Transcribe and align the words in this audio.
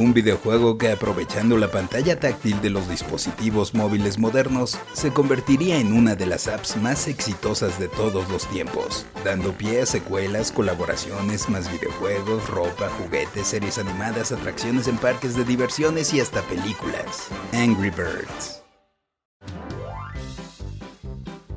Un 0.00 0.14
videojuego 0.14 0.78
que 0.78 0.90
aprovechando 0.90 1.58
la 1.58 1.70
pantalla 1.70 2.18
táctil 2.18 2.58
de 2.62 2.70
los 2.70 2.88
dispositivos 2.88 3.74
móviles 3.74 4.18
modernos 4.18 4.78
se 4.94 5.12
convertiría 5.12 5.78
en 5.78 5.92
una 5.92 6.14
de 6.14 6.24
las 6.24 6.48
apps 6.48 6.78
más 6.78 7.06
exitosas 7.06 7.78
de 7.78 7.88
todos 7.88 8.26
los 8.30 8.46
tiempos, 8.46 9.04
dando 9.26 9.52
pie 9.52 9.82
a 9.82 9.86
secuelas, 9.86 10.52
colaboraciones, 10.52 11.50
más 11.50 11.70
videojuegos, 11.70 12.48
ropa, 12.48 12.88
juguetes, 12.88 13.48
series 13.48 13.76
animadas, 13.76 14.32
atracciones 14.32 14.88
en 14.88 14.96
parques 14.96 15.36
de 15.36 15.44
diversiones 15.44 16.14
y 16.14 16.20
hasta 16.20 16.40
películas. 16.44 17.28
Angry 17.52 17.90
Birds. 17.90 18.62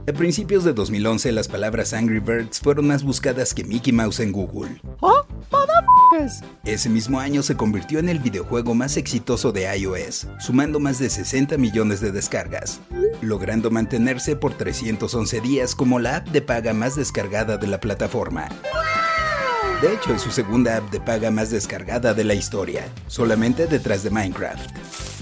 A 0.06 0.12
principios 0.12 0.66
de 0.66 0.74
2011 0.74 1.32
las 1.32 1.48
palabras 1.48 1.94
Angry 1.94 2.20
Birds 2.20 2.60
fueron 2.60 2.88
más 2.88 3.04
buscadas 3.04 3.54
que 3.54 3.64
Mickey 3.64 3.94
Mouse 3.94 4.20
en 4.20 4.34
Google. 4.34 4.82
¡Oh, 5.00 5.23
Ese 6.64 6.90
mismo 6.90 7.20
año 7.20 7.42
se 7.44 7.56
convirtió 7.56 8.00
en 8.00 8.10
el 8.10 8.20
videojuego 8.20 8.76
más 8.76 8.98
exitoso 8.98 9.52
de 9.52 9.76
iOS, 9.76 10.28
sumando 10.40 10.80
más 10.80 11.00
de 11.00 11.10
60 11.10 11.58
millones 11.58 12.02
de 12.02 12.12
descargas, 12.12 12.82
logrando 13.22 13.72
mantenerse 13.72 14.36
por 14.36 14.54
311 14.54 15.42
días 15.42 15.76
como 15.76 16.00
la 16.00 16.18
app 16.18 16.28
de 16.28 16.42
paga 16.42 16.74
más 16.74 16.96
descargada 16.96 17.58
de 17.58 17.68
la 17.68 17.80
plataforma. 17.80 18.50
De 19.82 19.94
hecho, 19.94 20.14
es 20.14 20.22
su 20.22 20.32
segunda 20.32 20.78
app 20.78 20.92
de 20.92 21.02
paga 21.02 21.32
más 21.32 21.50
descargada 21.50 22.14
de 22.14 22.24
la 22.24 22.36
historia, 22.36 22.88
solamente 23.08 23.68
detrás 23.68 24.04
de 24.04 24.12
Minecraft. 24.12 25.13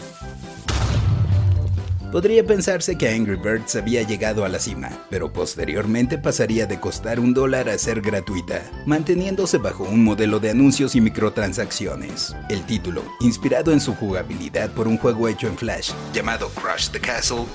Podría 2.12 2.46
pensarse 2.46 2.98
que 2.98 3.08
Angry 3.08 3.38
Birds 3.38 3.78
había 3.78 4.04
llegado 4.04 4.44
a 4.44 4.50
la 4.50 4.60
cima, 4.60 4.90
pero 5.10 5.32
posteriormente 5.32 6.18
pasaría 6.18 6.66
de 6.66 6.78
costar 6.78 7.22
un 7.22 7.34
dólar 7.34 7.70
a 7.70 7.78
ser 7.78 8.02
gratuita, 8.02 8.70
manteniéndose 8.86 9.60
bajo 9.60 9.86
un 9.86 10.04
modelo 10.04 10.42
de 10.42 10.50
anuncios 10.50 10.94
y 10.96 11.00
microtransacciones. 11.00 12.36
El 12.50 12.66
título, 12.66 13.04
inspirado 13.22 13.72
en 13.72 13.80
su 13.80 13.96
jugabilidad 13.96 14.72
por 14.72 14.90
un 14.90 14.98
juego 14.98 15.30
hecho 15.30 15.48
en 15.48 15.58
Flash 15.58 15.94
llamado 16.14 16.50
Crush 16.50 16.90
the 16.90 17.00
Castle, 17.00 17.46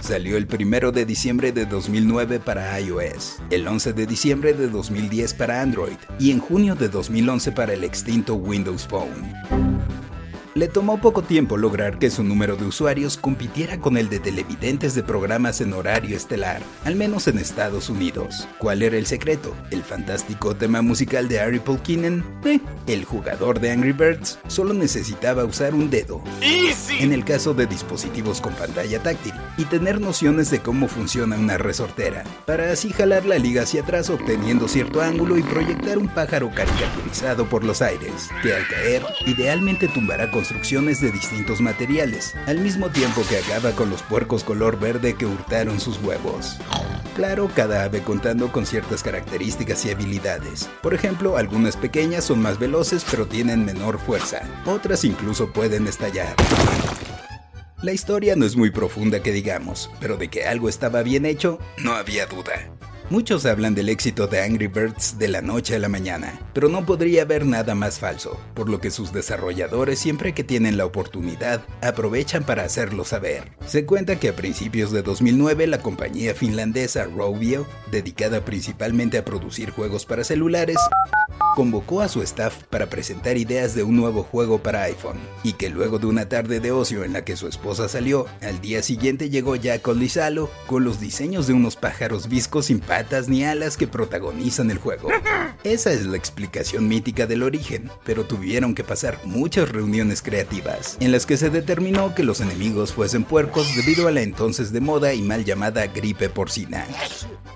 Salió 0.00 0.38
el 0.38 0.48
1 0.50 0.92
de 0.92 1.04
diciembre 1.04 1.52
de 1.52 1.66
2009 1.66 2.40
para 2.40 2.80
iOS, 2.80 3.36
el 3.50 3.68
11 3.68 3.92
de 3.92 4.06
diciembre 4.06 4.54
de 4.54 4.68
2010 4.68 5.34
para 5.34 5.60
Android 5.60 5.96
y 6.18 6.30
en 6.30 6.40
junio 6.40 6.74
de 6.74 6.88
2011 6.88 7.52
para 7.52 7.74
el 7.74 7.84
extinto 7.84 8.34
Windows 8.34 8.86
Phone. 8.86 9.34
Le 10.54 10.66
tomó 10.66 11.00
poco 11.00 11.22
tiempo 11.22 11.56
lograr 11.56 12.00
que 12.00 12.10
su 12.10 12.24
número 12.24 12.56
de 12.56 12.64
usuarios 12.64 13.16
compitiera 13.16 13.80
con 13.80 13.96
el 13.96 14.08
de 14.08 14.18
televidentes 14.18 14.96
de 14.96 15.04
programas 15.04 15.60
en 15.60 15.72
horario 15.72 16.16
estelar, 16.16 16.60
al 16.84 16.96
menos 16.96 17.28
en 17.28 17.38
Estados 17.38 17.88
Unidos. 17.88 18.48
¿Cuál 18.58 18.82
era 18.82 18.96
el 18.96 19.06
secreto? 19.06 19.54
¿El 19.70 19.84
fantástico 19.84 20.56
tema 20.56 20.82
musical 20.82 21.28
de 21.28 21.38
Harry 21.38 21.60
Paul 21.60 21.80
Keenan? 21.82 22.24
Eh, 22.44 22.58
el 22.88 23.04
jugador 23.04 23.60
de 23.60 23.70
Angry 23.70 23.92
Birds 23.92 24.40
solo 24.48 24.74
necesitaba 24.74 25.44
usar 25.44 25.72
un 25.72 25.88
dedo. 25.88 26.20
En 26.98 27.12
el 27.12 27.24
caso 27.24 27.54
de 27.54 27.66
dispositivos 27.66 28.40
con 28.40 28.52
pantalla 28.54 29.00
táctil, 29.00 29.34
y 29.56 29.66
tener 29.66 30.00
nociones 30.00 30.50
de 30.50 30.58
cómo 30.60 30.88
funciona 30.88 31.36
una 31.36 31.58
resortera, 31.58 32.24
para 32.44 32.72
así 32.72 32.92
jalar 32.92 33.24
la 33.24 33.38
liga 33.38 33.62
hacia 33.62 33.82
atrás 33.82 34.10
obteniendo 34.10 34.66
cierto 34.66 35.00
ángulo 35.00 35.38
y 35.38 35.42
proyectar 35.42 35.96
un 35.96 36.08
pájaro 36.08 36.50
caricaturizado 36.50 37.46
por 37.46 37.62
los 37.62 37.82
aires, 37.82 38.30
que 38.42 38.52
al 38.52 38.66
caer 38.66 39.04
idealmente 39.26 39.86
tumbará 39.86 40.28
con 40.30 40.40
construcciones 40.40 41.02
de 41.02 41.12
distintos 41.12 41.60
materiales, 41.60 42.34
al 42.46 42.60
mismo 42.60 42.88
tiempo 42.88 43.22
que 43.28 43.36
acaba 43.36 43.72
con 43.72 43.90
los 43.90 44.02
puercos 44.02 44.42
color 44.42 44.80
verde 44.80 45.14
que 45.14 45.26
hurtaron 45.26 45.78
sus 45.78 46.02
huevos. 46.02 46.56
Claro, 47.14 47.50
cada 47.54 47.84
ave 47.84 48.00
contando 48.00 48.50
con 48.50 48.64
ciertas 48.64 49.02
características 49.02 49.84
y 49.84 49.90
habilidades. 49.90 50.70
Por 50.80 50.94
ejemplo, 50.94 51.36
algunas 51.36 51.76
pequeñas 51.76 52.24
son 52.24 52.40
más 52.40 52.58
veloces 52.58 53.04
pero 53.10 53.26
tienen 53.26 53.66
menor 53.66 53.98
fuerza, 53.98 54.40
otras 54.64 55.04
incluso 55.04 55.52
pueden 55.52 55.86
estallar. 55.86 56.34
La 57.82 57.92
historia 57.92 58.36
no 58.36 58.44
es 58.44 58.56
muy 58.56 58.70
profunda 58.70 59.22
que 59.22 59.32
digamos, 59.32 59.90
pero 60.00 60.18
de 60.18 60.28
que 60.28 60.44
algo 60.44 60.68
estaba 60.68 61.02
bien 61.02 61.24
hecho, 61.24 61.58
no 61.78 61.94
había 61.94 62.26
duda. 62.26 62.70
Muchos 63.08 63.46
hablan 63.46 63.74
del 63.74 63.88
éxito 63.88 64.26
de 64.26 64.42
Angry 64.42 64.66
Birds 64.66 65.18
de 65.18 65.28
la 65.28 65.40
noche 65.40 65.76
a 65.76 65.78
la 65.78 65.88
mañana, 65.88 66.38
pero 66.52 66.68
no 66.68 66.84
podría 66.84 67.22
haber 67.22 67.46
nada 67.46 67.74
más 67.74 67.98
falso, 67.98 68.38
por 68.54 68.68
lo 68.68 68.80
que 68.80 68.90
sus 68.90 69.14
desarrolladores 69.14 69.98
siempre 69.98 70.34
que 70.34 70.44
tienen 70.44 70.76
la 70.76 70.84
oportunidad 70.84 71.64
aprovechan 71.80 72.44
para 72.44 72.64
hacerlo 72.64 73.06
saber. 73.06 73.50
Se 73.64 73.86
cuenta 73.86 74.20
que 74.20 74.28
a 74.28 74.36
principios 74.36 74.92
de 74.92 75.02
2009 75.02 75.66
la 75.66 75.80
compañía 75.80 76.34
finlandesa 76.34 77.04
Rovio, 77.04 77.66
dedicada 77.90 78.44
principalmente 78.44 79.16
a 79.16 79.24
producir 79.24 79.70
juegos 79.70 80.04
para 80.04 80.22
celulares, 80.22 80.76
convocó 81.54 82.00
a 82.00 82.08
su 82.08 82.22
staff 82.22 82.62
para 82.70 82.86
presentar 82.86 83.36
ideas 83.36 83.74
de 83.74 83.82
un 83.82 83.96
nuevo 83.96 84.22
juego 84.22 84.62
para 84.62 84.82
iPhone, 84.84 85.18
y 85.42 85.54
que 85.54 85.68
luego 85.68 85.98
de 85.98 86.06
una 86.06 86.28
tarde 86.28 86.60
de 86.60 86.72
ocio 86.72 87.04
en 87.04 87.12
la 87.12 87.24
que 87.24 87.36
su 87.36 87.48
esposa 87.48 87.88
salió, 87.88 88.26
al 88.40 88.60
día 88.60 88.82
siguiente 88.82 89.30
llegó 89.30 89.56
Jack 89.56 89.86
Lizalo 89.88 90.50
con 90.66 90.84
los 90.84 91.00
diseños 91.00 91.46
de 91.46 91.52
unos 91.52 91.76
pájaros 91.76 92.28
viscos 92.28 92.66
sin 92.66 92.80
patas 92.80 93.28
ni 93.28 93.44
alas 93.44 93.76
que 93.76 93.86
protagonizan 93.86 94.70
el 94.70 94.78
juego. 94.78 95.08
Esa 95.64 95.92
es 95.92 96.06
la 96.06 96.16
explicación 96.16 96.88
mítica 96.88 97.26
del 97.26 97.42
origen, 97.42 97.90
pero 98.04 98.24
tuvieron 98.24 98.74
que 98.74 98.84
pasar 98.84 99.18
muchas 99.24 99.68
reuniones 99.68 100.22
creativas, 100.22 100.96
en 101.00 101.12
las 101.12 101.26
que 101.26 101.36
se 101.36 101.50
determinó 101.50 102.14
que 102.14 102.22
los 102.22 102.40
enemigos 102.40 102.92
fuesen 102.92 103.24
puercos 103.24 103.74
debido 103.76 104.08
a 104.08 104.12
la 104.12 104.22
entonces 104.22 104.72
de 104.72 104.80
moda 104.80 105.12
y 105.12 105.22
mal 105.22 105.44
llamada 105.44 105.86
gripe 105.86 106.28
porcina. 106.30 106.86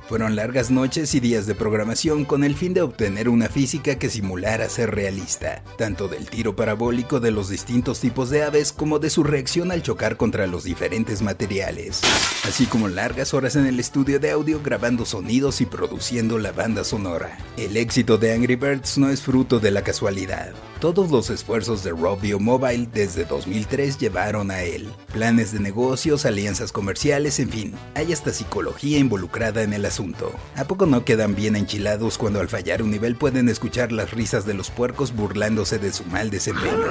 Fueron 0.09 0.37
largas 0.37 0.71
noches 0.71 1.15
y 1.15 1.21
días 1.21 1.47
de 1.47 1.55
programación 1.55 2.27
con 2.27 2.44
el 2.44 2.55
fin 2.55 2.75
de 2.75 2.83
obtener 2.83 3.31
una 3.31 3.49
física 3.49 3.74
que 3.81 4.11
simulara 4.11 4.69
ser 4.69 4.95
realista, 4.95 5.62
tanto 5.77 6.09
del 6.09 6.29
tiro 6.29 6.56
parabólico 6.56 7.21
de 7.21 7.31
los 7.31 7.49
distintos 7.49 8.00
tipos 8.00 8.31
de 8.31 8.43
aves 8.43 8.73
como 8.73 8.99
de 8.99 9.11
su 9.11 9.25
reacción 9.25 9.73
al 9.73 9.82
chocar 9.82 10.17
contra 10.17 10.47
los 10.47 10.65
diferentes 10.65 11.23
materiales, 11.23 12.00
así 12.47 12.67
como 12.67 12.88
largas 12.88 13.35
horas 13.35 13.56
en 13.56 13.67
el 13.67 13.81
estudio 13.81 14.21
de 14.21 14.31
audio 14.31 14.61
grabando 14.62 15.05
sonidos 15.05 15.61
y 15.61 15.67
produciendo 15.67 16.38
la 16.38 16.53
banda 16.53 16.85
sonora. 16.85 17.37
El 17.56 17.76
éxito 17.76 18.17
de 18.17 18.32
Angry 18.32 18.56
Birds 18.56 18.99
no 18.99 19.11
es 19.11 19.23
fruto 19.23 19.61
de 19.61 19.71
la 19.71 19.82
casualidad. 19.82 20.53
Todos 20.81 21.11
los 21.11 21.31
esfuerzos 21.31 21.82
de 21.82 21.91
Rovio 21.91 22.38
Mobile 22.38 22.88
desde 22.93 23.25
2003 23.25 23.99
llevaron 23.99 24.50
a 24.50 24.62
él. 24.62 24.91
Planes 25.12 25.53
de 25.53 25.61
negocios, 25.61 26.26
alianzas 26.26 26.73
comerciales, 26.73 27.41
en 27.41 27.49
fin, 27.49 27.75
hay 27.94 28.12
hasta 28.12 28.32
psicología 28.32 28.99
involucrada 28.99 29.62
en 29.62 29.73
el 29.73 29.87
asunto. 29.87 30.32
¿A 30.56 30.65
poco 30.65 30.85
no 30.85 31.05
quedan 31.05 31.35
bien 31.35 31.56
enchilados 31.56 32.19
cuando 32.19 32.41
al 32.41 32.49
fallar 32.49 32.82
un 32.82 32.91
nivel 32.91 33.17
pueden 33.17 33.49
escuchar 33.49 33.63
las 33.93 34.11
risas 34.11 34.46
de 34.46 34.55
los 34.55 34.70
puercos 34.70 35.14
burlándose 35.14 35.78
de 35.78 35.93
su 35.93 36.05
mal 36.05 36.31
desempeño? 36.31 36.84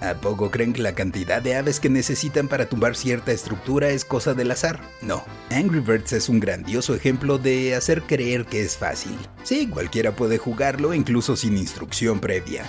¿A 0.00 0.14
poco 0.14 0.50
creen 0.50 0.72
que 0.72 0.82
la 0.82 0.94
cantidad 0.94 1.40
de 1.40 1.56
aves 1.56 1.80
que 1.80 1.88
necesitan 1.88 2.48
para 2.48 2.68
tumbar 2.68 2.94
cierta 2.94 3.32
estructura 3.32 3.88
es 3.88 4.04
cosa 4.04 4.34
del 4.34 4.50
azar? 4.50 4.78
No. 5.00 5.24
Angry 5.50 5.80
Birds 5.80 6.12
es 6.12 6.28
un 6.28 6.38
grandioso 6.38 6.94
ejemplo 6.94 7.38
de 7.38 7.74
hacer 7.74 8.02
creer 8.02 8.44
que 8.44 8.62
es 8.62 8.76
fácil. 8.76 9.16
Sí, 9.42 9.66
cualquiera 9.66 10.12
puede 10.14 10.38
jugarlo 10.38 10.92
incluso 10.92 11.34
sin 11.34 11.56
instrucción 11.56 12.20
previa. 12.20 12.68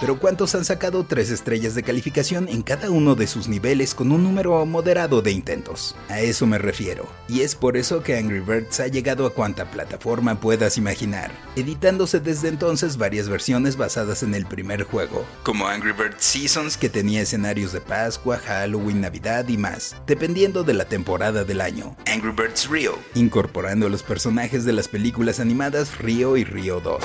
Pero 0.00 0.18
¿cuántos 0.18 0.54
han 0.54 0.64
sacado 0.64 1.04
tres 1.04 1.30
estrellas 1.30 1.74
de 1.74 1.82
calificación 1.82 2.48
en 2.48 2.62
cada 2.62 2.90
uno 2.90 3.14
de 3.14 3.26
sus 3.26 3.48
niveles 3.48 3.94
con 3.94 4.12
un 4.12 4.22
número 4.22 4.64
moderado 4.64 5.20
de 5.20 5.30
intentos? 5.30 5.94
A 6.08 6.20
eso 6.20 6.46
me 6.46 6.56
refiero. 6.56 7.06
Y 7.28 7.42
es 7.42 7.54
por 7.54 7.76
eso 7.76 8.02
que 8.02 8.16
Angry 8.16 8.40
Birds 8.40 8.80
ha 8.80 8.86
llegado 8.86 9.26
a 9.26 9.34
cuanta 9.34 9.70
plataforma 9.70 10.40
puedas 10.40 10.78
imaginar, 10.78 11.30
editándose 11.54 12.18
desde 12.18 12.48
entonces 12.48 12.96
varias 12.96 13.28
versiones 13.28 13.76
basadas 13.76 14.22
en 14.22 14.34
el 14.34 14.46
primer 14.46 14.84
juego, 14.84 15.26
como 15.42 15.68
Angry 15.68 15.92
Birds 15.92 16.24
Seasons 16.24 16.78
que 16.78 16.88
tenía 16.88 17.20
escenarios 17.20 17.72
de 17.72 17.82
Pascua, 17.82 18.38
Halloween, 18.38 19.02
Navidad 19.02 19.46
y 19.48 19.58
más, 19.58 19.96
dependiendo 20.06 20.62
de 20.62 20.74
la 20.74 20.86
temporada 20.86 21.44
del 21.44 21.60
año. 21.60 21.94
Angry 22.06 22.32
Birds 22.32 22.68
Rio, 22.70 22.98
incorporando 23.14 23.90
los 23.90 24.02
personajes 24.02 24.64
de 24.64 24.72
las 24.72 24.88
películas 24.88 25.40
animadas 25.40 25.98
Rio 25.98 26.38
y 26.38 26.44
Rio 26.44 26.80
2. 26.80 27.02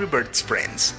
Angry 0.00 0.18
Birds 0.18 0.42
Friends. 0.42 0.94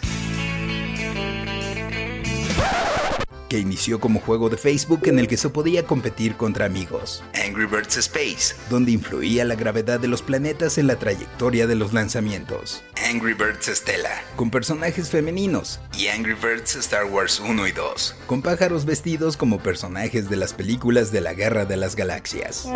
que 3.49 3.57
inició 3.59 3.99
como 3.99 4.21
juego 4.21 4.47
de 4.47 4.55
Facebook 4.55 5.01
en 5.07 5.19
el 5.19 5.27
que 5.27 5.35
se 5.35 5.49
podía 5.49 5.85
competir 5.85 6.35
contra 6.37 6.65
amigos. 6.65 7.21
Angry 7.33 7.65
Birds 7.65 7.97
Space, 7.97 8.55
donde 8.69 8.91
influía 8.91 9.43
la 9.43 9.55
gravedad 9.55 9.99
de 9.99 10.07
los 10.07 10.21
planetas 10.21 10.77
en 10.77 10.87
la 10.87 10.95
trayectoria 10.97 11.67
de 11.67 11.75
los 11.75 11.91
lanzamientos. 11.91 12.81
Angry 13.09 13.33
Birds 13.33 13.65
Stella, 13.65 14.23
con 14.37 14.51
personajes 14.51 15.09
femeninos. 15.09 15.81
Y 15.97 16.07
Angry 16.07 16.35
Birds 16.35 16.75
Star 16.75 17.05
Wars 17.05 17.41
1 17.41 17.67
y 17.67 17.71
2, 17.71 18.15
con 18.27 18.41
pájaros 18.41 18.85
vestidos 18.85 19.35
como 19.35 19.61
personajes 19.61 20.29
de 20.29 20.37
las 20.37 20.53
películas 20.53 21.11
de 21.11 21.21
la 21.21 21.33
Guerra 21.33 21.65
de 21.65 21.75
las 21.75 21.95
Galaxias. 21.97 22.69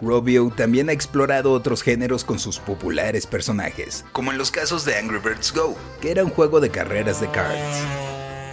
Robio 0.00 0.52
también 0.56 0.88
ha 0.88 0.92
explorado 0.92 1.52
otros 1.52 1.82
géneros 1.82 2.24
con 2.24 2.38
sus 2.38 2.58
populares 2.58 3.26
personajes, 3.26 4.04
como 4.12 4.32
en 4.32 4.38
los 4.38 4.50
casos 4.50 4.84
de 4.84 4.96
Angry 4.96 5.18
Birds 5.18 5.52
Go, 5.52 5.76
que 6.00 6.10
era 6.10 6.24
un 6.24 6.30
juego 6.30 6.60
de 6.60 6.70
carreras 6.70 7.20
de 7.20 7.30
cards. 7.30 7.82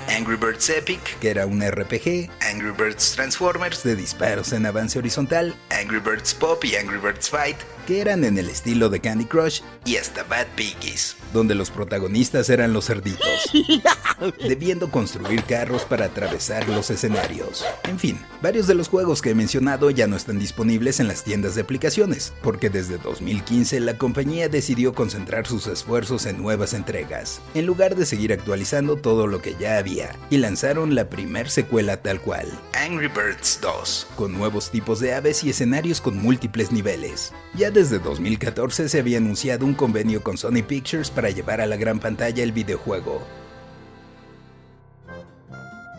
Angry 0.09 0.35
Birds 0.35 0.69
Epic, 0.69 1.19
que 1.19 1.29
era 1.29 1.45
un 1.45 1.61
RPG, 1.61 2.29
Angry 2.41 2.71
Birds 2.77 3.13
Transformers 3.13 3.83
de 3.83 3.95
disparos 3.95 4.53
en 4.53 4.65
avance 4.65 4.99
horizontal, 4.99 5.55
Angry 5.71 5.99
Birds 5.99 6.33
Pop 6.33 6.63
y 6.63 6.75
Angry 6.75 6.97
Birds 6.97 7.29
Fight, 7.29 7.57
que 7.85 8.01
eran 8.01 8.23
en 8.23 8.37
el 8.37 8.49
estilo 8.49 8.89
de 8.89 8.99
Candy 8.99 9.25
Crush, 9.25 9.61
y 9.85 9.97
hasta 9.97 10.23
Bad 10.23 10.47
Piggies, 10.55 11.15
donde 11.33 11.55
los 11.55 11.69
protagonistas 11.69 12.49
eran 12.49 12.73
los 12.73 12.85
cerditos, 12.85 13.51
debiendo 14.47 14.89
construir 14.89 15.43
carros 15.43 15.83
para 15.83 16.05
atravesar 16.05 16.67
los 16.69 16.89
escenarios. 16.89 17.63
En 17.83 17.99
fin, 17.99 18.19
varios 18.41 18.67
de 18.67 18.75
los 18.75 18.89
juegos 18.89 19.21
que 19.21 19.31
he 19.31 19.35
mencionado 19.35 19.89
ya 19.89 20.07
no 20.07 20.15
están 20.15 20.39
disponibles 20.39 20.99
en 20.99 21.07
las 21.07 21.23
tiendas 21.23 21.55
de 21.55 21.61
aplicaciones, 21.61 22.33
porque 22.41 22.69
desde 22.69 22.97
2015 22.97 23.79
la 23.79 23.97
compañía 23.97 24.49
decidió 24.49 24.93
concentrar 24.93 25.47
sus 25.47 25.67
esfuerzos 25.67 26.25
en 26.25 26.41
nuevas 26.41 26.73
entregas, 26.73 27.41
en 27.53 27.65
lugar 27.65 27.95
de 27.95 28.05
seguir 28.05 28.33
actualizando 28.33 28.95
todo 28.95 29.27
lo 29.27 29.41
que 29.41 29.55
ya 29.59 29.77
había, 29.77 30.15
y 30.29 30.37
lanzaron 30.37 30.95
la 30.95 31.09
primer 31.09 31.49
secuela 31.49 31.97
tal 31.97 32.21
cual, 32.21 32.47
Angry 32.73 33.07
Birds 33.07 33.59
2, 33.61 34.07
con 34.15 34.33
nuevos 34.33 34.71
tipos 34.71 34.99
de 34.99 35.13
aves 35.13 35.43
y 35.43 35.49
escenarios 35.49 36.01
con 36.01 36.17
múltiples 36.17 36.71
niveles. 36.71 37.33
Ya 37.55 37.71
desde 37.75 37.99
2014 37.99 38.87
se 38.87 38.99
había 38.99 39.17
anunciado 39.17 39.65
un 39.65 39.73
convenio 39.73 40.23
con 40.23 40.37
Sony 40.37 40.63
Pictures 40.65 41.11
para 41.11 41.29
llevar 41.29 41.59
a 41.59 41.65
la 41.65 41.75
gran 41.75 41.99
pantalla 41.99 42.41
el 42.41 42.53
videojuego. 42.53 43.21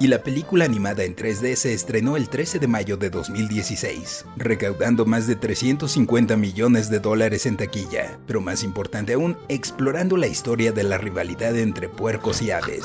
Y 0.01 0.07
la 0.07 0.23
película 0.23 0.65
animada 0.65 1.05
en 1.05 1.15
3D 1.15 1.55
se 1.55 1.75
estrenó 1.75 2.17
el 2.17 2.31
13 2.31 2.61
de 2.61 2.67
mayo 2.67 2.97
de 2.97 3.11
2016, 3.11 4.25
recaudando 4.39 5.05
más 5.05 5.27
de 5.27 5.37
350 5.37 6.37
millones 6.39 6.89
de 6.89 6.99
dólares 6.99 7.45
en 7.45 7.59
taquilla, 7.59 8.19
pero 8.27 8.41
más 8.41 8.63
importante 8.63 9.13
aún, 9.13 9.37
explorando 9.49 10.17
la 10.17 10.29
historia 10.29 10.73
de 10.73 10.83
la 10.83 10.97
rivalidad 10.97 11.57
entre 11.59 11.91
puercos 11.91 12.41
y 12.41 12.53
aves. 12.53 12.85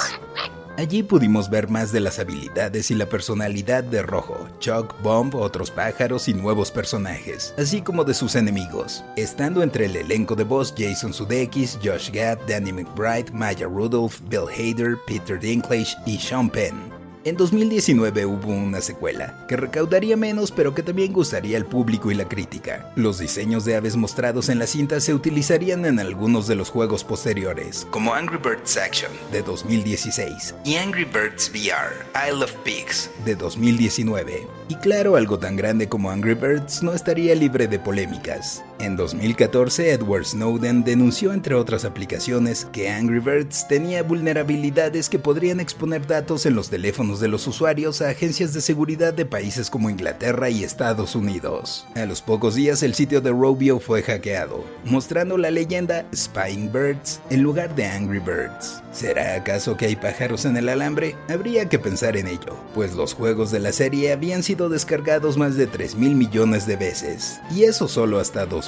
Allí 0.82 1.04
pudimos 1.04 1.52
ver 1.52 1.70
más 1.70 1.92
de 1.92 2.00
las 2.00 2.18
habilidades 2.18 2.90
y 2.90 2.96
la 2.96 3.06
personalidad 3.06 3.84
de 3.84 4.02
Rojo, 4.02 4.50
Chuck, 4.58 5.00
Bomb, 5.04 5.36
otros 5.36 5.70
pájaros 5.70 6.28
y 6.28 6.34
nuevos 6.34 6.72
personajes, 6.72 7.54
así 7.56 7.84
como 7.84 8.04
de 8.04 8.16
sus 8.16 8.34
enemigos, 8.34 9.04
estando 9.16 9.62
entre 9.62 9.86
el 9.86 9.96
elenco 9.96 10.36
de 10.36 10.44
voz 10.44 10.74
Jason 10.76 11.14
Sudeikis, 11.14 11.78
Josh 11.84 12.10
Gad, 12.10 12.40
Danny 12.48 12.74
McBride, 12.74 13.32
Maya 13.32 13.68
Rudolph, 13.68 14.22
Bill 14.28 14.48
Hader, 14.50 14.98
Peter 15.06 15.40
Dinklage 15.40 15.96
y 16.08 16.18
Sean 16.18 16.50
Penn. 16.50 17.01
En 17.24 17.38
2019 17.38 18.26
hubo 18.26 18.52
una 18.52 18.82
secuela, 18.82 19.46
que 19.48 19.56
recaudaría 19.56 20.18
menos 20.18 20.52
pero 20.52 20.74
que 20.74 20.82
también 20.82 21.14
gustaría 21.14 21.56
al 21.56 21.68
público 21.68 22.10
y 22.10 22.16
la 22.16 22.28
crítica. 22.28 22.92
Los 22.96 23.20
diseños 23.20 23.64
de 23.64 23.76
aves 23.76 23.96
mostrados 23.96 24.50
en 24.50 24.58
la 24.58 24.66
cinta 24.66 25.00
se 25.00 25.14
utilizarían 25.14 25.86
en 25.86 26.00
algunos 26.00 26.48
de 26.48 26.56
los 26.56 26.72
juegos 26.72 27.04
posteriores, 27.04 27.86
como 27.92 28.16
Angry 28.16 28.38
Birds 28.38 28.76
Action 28.76 29.12
de 29.32 29.44
2016 29.44 30.56
y 30.66 30.78
Angry 30.78 31.04
Birds 31.04 31.52
VR 31.52 31.94
Isle 32.28 32.44
of 32.44 32.54
Pigs 32.64 33.12
de 33.24 33.36
2019. 33.36 34.48
Y 34.70 34.76
claro, 34.78 35.16
algo 35.16 35.38
tan 35.38 35.56
grande 35.56 35.88
como 35.88 36.10
Angry 36.10 36.34
Birds 36.34 36.82
no 36.82 36.92
estaría 36.92 37.36
libre 37.36 37.68
de 37.68 37.78
polémicas. 37.78 38.64
En 38.82 38.96
2014, 38.96 39.92
Edward 39.92 40.26
Snowden 40.26 40.84
denunció, 40.84 41.34
entre 41.34 41.54
otras 41.54 41.86
aplicaciones, 41.86 42.66
que 42.74 42.90
Angry 42.90 43.20
Birds 43.20 43.68
tenía 43.68 44.02
vulnerabilidades 44.02 45.08
que 45.08 45.20
podrían 45.20 45.60
exponer 45.60 46.08
datos 46.08 46.48
en 46.48 46.56
los 46.56 46.72
teléfonos 46.72 47.20
de 47.20 47.28
los 47.28 47.46
usuarios 47.46 48.02
a 48.02 48.10
agencias 48.10 48.56
de 48.56 48.62
seguridad 48.62 49.14
de 49.14 49.28
países 49.28 49.70
como 49.70 49.92
Inglaterra 49.92 50.50
y 50.50 50.64
Estados 50.64 51.16
Unidos. 51.16 51.86
A 51.94 52.08
los 52.08 52.24
pocos 52.24 52.56
días, 52.56 52.82
el 52.82 52.96
sitio 52.96 53.22
de 53.22 53.30
Robio 53.30 53.80
fue 53.80 54.02
hackeado, 54.02 54.66
mostrando 54.84 55.38
la 55.38 55.52
leyenda 55.52 56.08
Spying 56.16 56.74
Birds 56.74 57.22
en 57.30 57.44
lugar 57.44 57.76
de 57.76 57.86
Angry 57.86 58.18
Birds. 58.18 58.82
¿Será 58.92 59.36
acaso 59.36 59.78
que 59.78 59.86
hay 59.86 59.96
pájaros 59.96 60.46
en 60.46 60.58
el 60.58 60.68
alambre? 60.68 61.16
Habría 61.30 61.70
que 61.70 61.78
pensar 61.78 62.18
en 62.18 62.26
ello, 62.26 62.58
pues 62.74 62.96
los 62.96 63.14
juegos 63.14 63.52
de 63.52 63.60
la 63.60 63.74
serie 63.74 64.12
habían 64.12 64.42
sido 64.42 64.70
descargados 64.70 65.38
más 65.38 65.56
de 65.56 65.68
3 65.68 65.96
mil 65.96 66.16
millones 66.16 66.66
de 66.66 66.78
veces, 66.78 67.40
y 67.56 67.64
eso 67.64 67.88
solo 67.88 68.20
hasta 68.20 68.48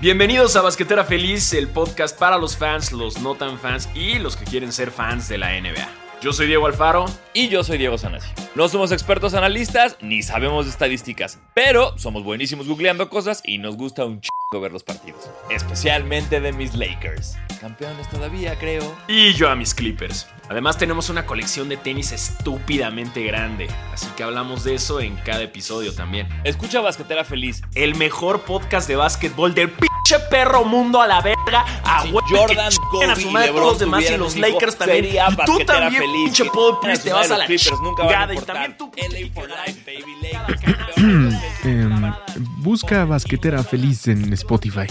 Bienvenidos 0.00 0.56
a 0.56 0.62
Basquetera 0.62 1.04
Feliz, 1.04 1.52
el 1.52 1.68
podcast 1.68 2.18
para 2.18 2.38
los 2.38 2.56
fans, 2.56 2.90
los 2.90 3.20
no 3.20 3.34
tan 3.34 3.58
fans 3.58 3.86
y 3.94 4.18
los 4.18 4.34
que 4.34 4.46
quieren 4.46 4.72
ser 4.72 4.90
fans 4.90 5.28
de 5.28 5.36
la 5.36 5.60
NBA. 5.60 5.99
Yo 6.20 6.34
soy 6.34 6.48
Diego 6.48 6.66
Alfaro. 6.66 7.06
Y 7.32 7.48
yo 7.48 7.64
soy 7.64 7.78
Diego 7.78 7.96
Sanasi. 7.96 8.28
No 8.54 8.68
somos 8.68 8.92
expertos 8.92 9.32
analistas 9.32 9.96
ni 10.02 10.22
sabemos 10.22 10.66
de 10.66 10.70
estadísticas, 10.70 11.38
pero 11.54 11.96
somos 11.96 12.24
buenísimos 12.24 12.68
googleando 12.68 13.08
cosas 13.08 13.40
y 13.42 13.56
nos 13.56 13.76
gusta 13.76 14.04
un 14.04 14.20
chico 14.20 14.60
ver 14.60 14.70
los 14.70 14.84
partidos. 14.84 15.30
Especialmente 15.48 16.42
de 16.42 16.52
mis 16.52 16.74
Lakers. 16.74 17.38
Campeones 17.58 18.06
todavía, 18.10 18.58
creo. 18.58 18.82
Y 19.08 19.32
yo 19.32 19.48
a 19.48 19.56
mis 19.56 19.72
Clippers. 19.72 20.28
Además 20.50 20.76
tenemos 20.76 21.08
una 21.08 21.24
colección 21.24 21.70
de 21.70 21.78
tenis 21.78 22.12
estúpidamente 22.12 23.22
grande, 23.22 23.68
así 23.92 24.08
que 24.16 24.22
hablamos 24.22 24.64
de 24.64 24.74
eso 24.74 25.00
en 25.00 25.16
cada 25.16 25.42
episodio 25.42 25.94
también. 25.94 26.28
Escucha 26.44 26.82
Basquetera 26.82 27.24
Feliz. 27.24 27.62
El 27.74 27.94
mejor 27.94 28.42
podcast 28.42 28.86
de 28.88 28.96
básquetbol 28.96 29.54
del 29.54 29.70
pinche 29.70 30.18
perro 30.28 30.64
mundo 30.64 31.00
a 31.00 31.06
la 31.06 31.22
verga. 31.44 31.64
A 31.84 32.02
Si 32.02 32.12
Jordan, 32.12 32.70
que 32.70 32.76
Kobe 32.90 33.04
a 33.06 33.16
su 33.16 33.30
madre 33.30 33.46
LeBron 33.48 33.62
todos 33.62 33.72
los 33.72 33.78
demás 33.80 34.10
y 34.10 34.16
los 34.16 34.36
Lakers 34.36 34.76
también. 34.76 35.04
Y 35.06 35.16
tú 35.44 35.58
también, 35.64 36.02
Feliz. 36.02 36.24
pinche 36.24 36.44
Paul 36.46 36.78
Pierce, 36.80 37.02
te 37.04 37.12
vas 37.12 37.30
a 37.30 37.38
la 37.38 37.46
chingada. 37.46 38.32
Y 38.32 38.36
importar. 38.36 38.46
también 38.46 38.76
tú, 38.78 38.90
LA 38.96 39.32
for 39.32 39.48
life, 39.48 39.80
baby, 39.86 40.16
Lakers. 40.22 40.60
Busca 42.58 43.04
Basquetera 43.04 43.62
Feliz 43.62 44.06
en 44.08 44.32
Spotify. 44.32 44.86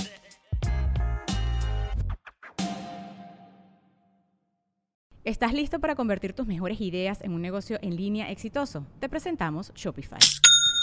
¿Estás 5.26 5.54
listo 5.54 5.80
para 5.80 5.94
convertir 5.96 6.34
tus 6.34 6.48
mejores 6.48 6.82
ideas 6.82 7.22
en 7.22 7.34
un 7.34 7.42
negocio 7.42 7.78
en 7.84 7.96
línea 7.96 8.32
exitoso? 8.32 8.88
Te 9.00 9.10
presentamos 9.10 9.72
Shopify. 9.76 10.18